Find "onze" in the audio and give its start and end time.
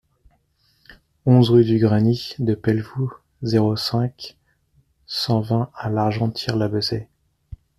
1.27-1.51